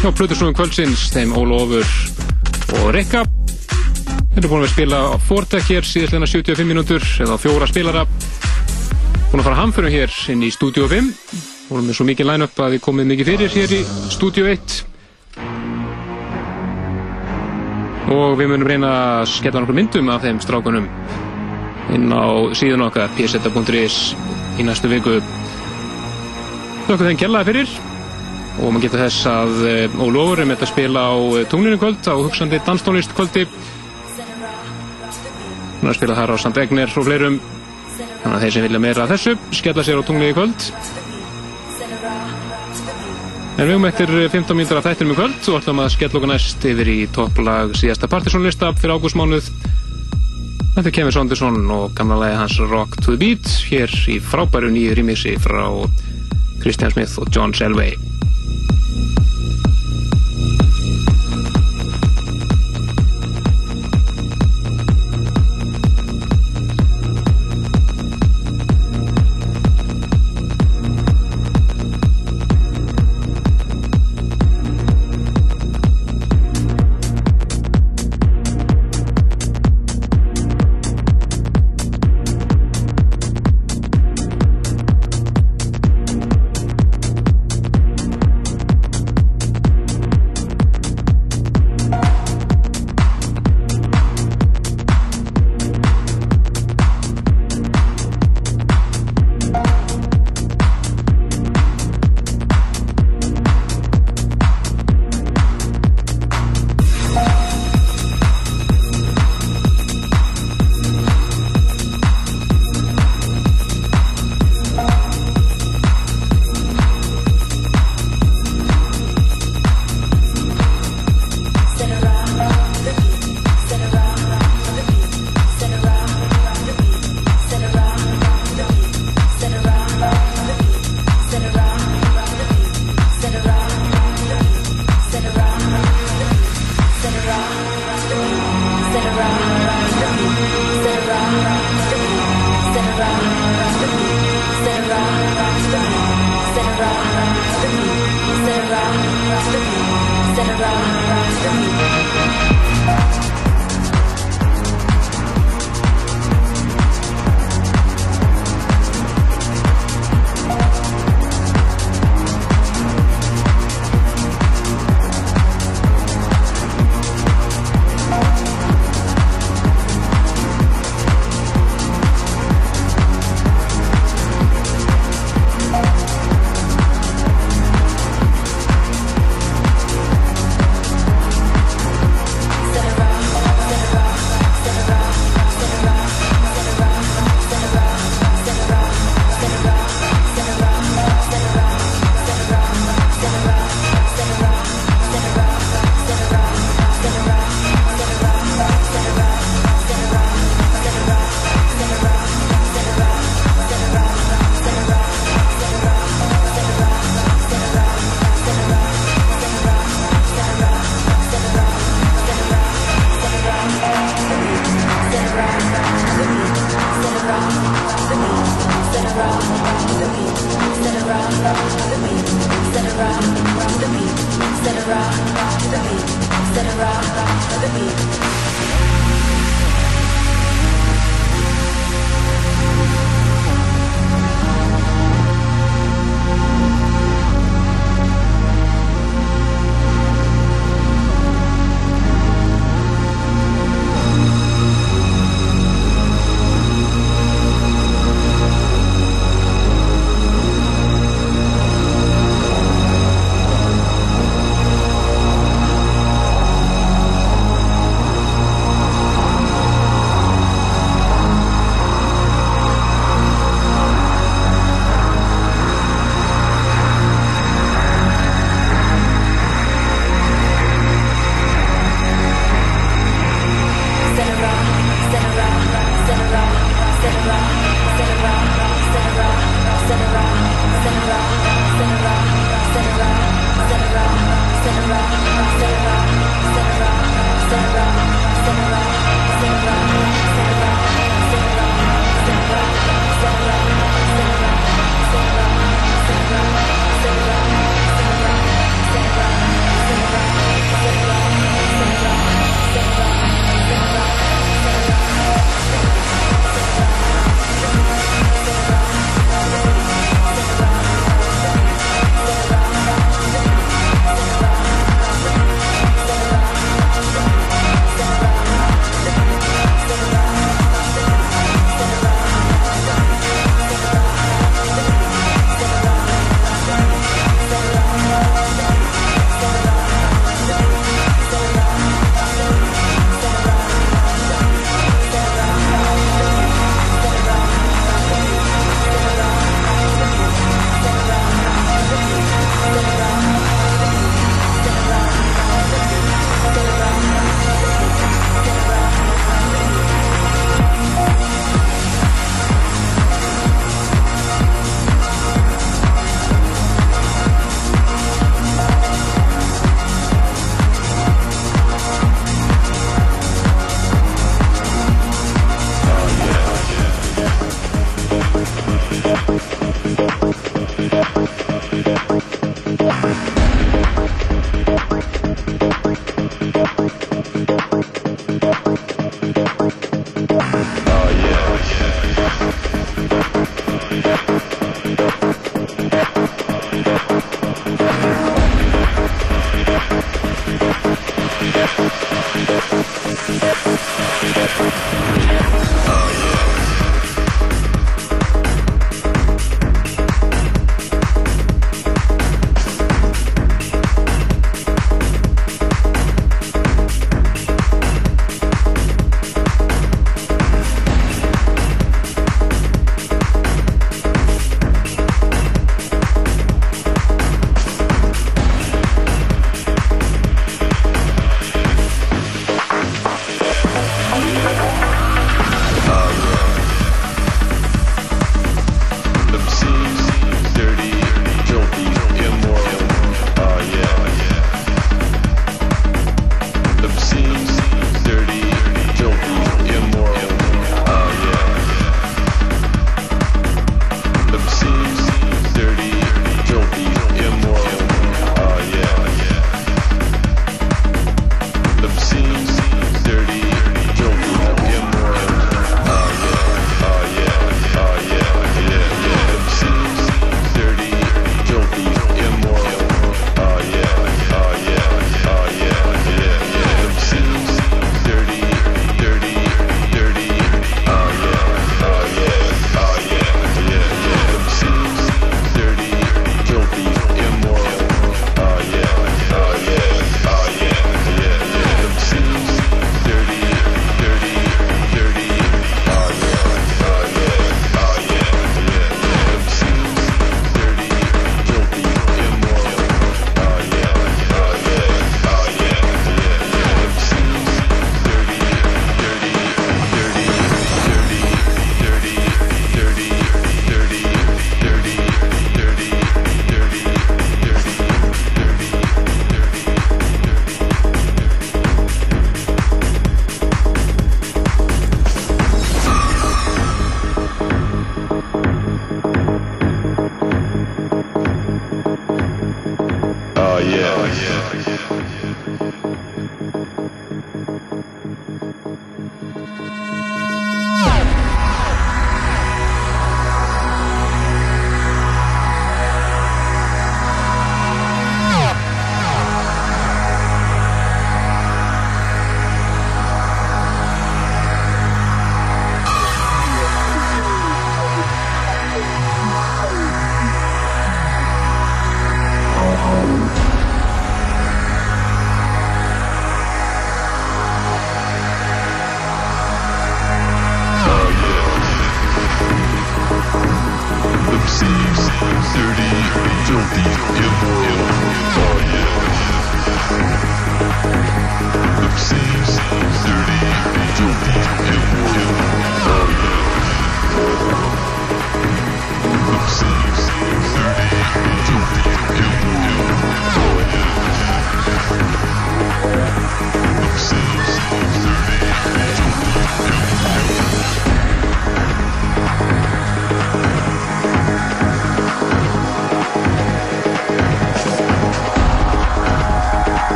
[0.00, 1.86] hjá Plutusnúum kvöldsins þeim Ólofur
[2.80, 3.22] og Rikka.
[4.34, 8.02] Þeir eru búin að spila á Fortek hér síðastleina 75 mínútur eða fjóra spilara.
[9.30, 11.12] Búin að fara hamförum hér inn í Studio 5
[11.68, 13.80] vorum við svo mikið line-up að við komum mikið fyrir hér í
[14.12, 14.82] Studio 1
[18.14, 20.90] og við munum reyna að skella nokkur myndum af þeim strákunum
[21.94, 22.26] inn á
[22.56, 23.98] síðan okkar pseta.is
[24.58, 25.18] í næstu viku
[26.84, 27.70] Þakka þeim kjallaði fyrir.
[28.54, 31.78] Og maður getur þess að eh, Ólofur er með þetta að spila á eh, tunglinu
[31.80, 33.46] kvöld á hugsandi danstónlist kvöldi.
[35.80, 37.40] Hann er að spila þar á samt Egner og fleirum.
[37.96, 40.68] Þannig að þeir sem vilja meira af þessu skella sér á tunglinu kvöld.
[43.54, 46.34] En við um eftir 15 mínútur af þættinum í kvöld og ætlum að skella okkur
[46.34, 49.48] næst yfir í topplag síðasta partysónlista fyrir ágústmánuð.
[50.74, 54.68] Þetta er Kevin Saunderson og gamla lagi hans Rock to the Beat hér í frábæru
[54.74, 55.70] nýju remixi frá
[56.62, 58.13] Christian Smith og John Selway.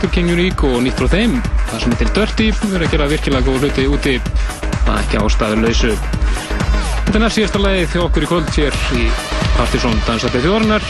[0.00, 1.34] Er King Unique og nýtt frá þeim
[1.68, 5.18] það sem er til Dirty, við erum að gera virkilega góð hluti úti, er ekki
[5.20, 5.90] ástæður lausu
[7.04, 9.04] Þetta er síðasta lagið þjó okkur í kvöld hér í
[9.58, 10.88] Partiðsson Dansartið þjóðarinnar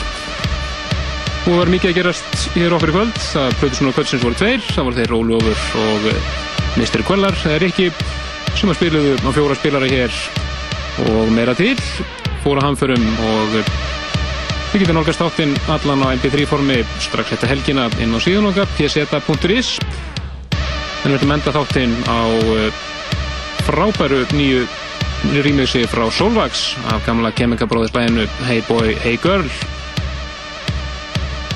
[1.41, 4.65] og var mikið að gerast hér okkur í kvöld það plötu svona kvöldsins voru tveir
[4.69, 6.09] það voru þeir Rólu Ofur og
[6.79, 7.07] Mr.
[7.11, 7.91] Quellar það er ekki
[8.61, 10.23] sem að spiluðu á fjóra spilara hér
[11.09, 11.75] og meira til
[12.45, 13.59] fóra hamförum og
[14.71, 18.69] Við getum nálgast þáttinn allan á mp3 formi strax þetta helgina inn á síðan okkar
[18.77, 19.71] pseta.is
[21.01, 22.85] en við ætlum enda þáttinn á uh,
[23.67, 24.69] frábæru nýju
[25.43, 29.49] rýmixi frá Solvax af gamla kemikabróðisbæðinu Hey Boy, Hey Girl.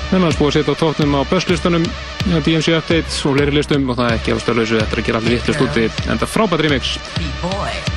[0.09, 3.87] Þannig að spúið að setja á tóknum á börslistunum á DMC Update og fleiri listum
[3.89, 5.87] og það er ekki ástæðlausu þetta er að gera allir vittlust úti.
[6.05, 6.97] En það er frábært remix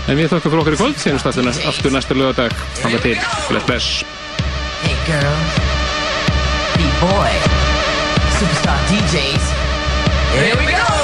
[0.07, 3.19] en við þakka fyrir okkur í kvöld séum stafnir aftur næsta lögadag hanga til,
[3.51, 4.18] bless bless
[5.09, 5.39] Hey girl,
[6.77, 7.33] B-boy,
[8.37, 9.41] superstar DJs.
[10.35, 10.98] Here we go!